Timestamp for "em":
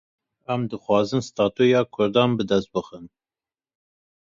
0.55-0.63